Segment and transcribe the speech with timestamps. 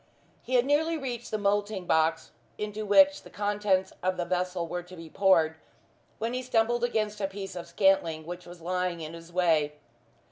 [0.41, 4.81] He had nearly reached the moulding box into which the contents of the vessel were
[4.81, 5.57] to be poured,
[6.17, 9.73] when he stumbled against a piece of scantling which was lying in his way.